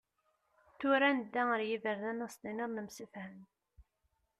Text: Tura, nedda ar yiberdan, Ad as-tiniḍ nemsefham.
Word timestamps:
Tura, 0.83 1.09
nedda 1.17 1.43
ar 1.55 1.61
yiberdan, 1.69 2.21
Ad 2.23 2.25
as-tiniḍ 2.29 2.69
nemsefham. 2.71 3.35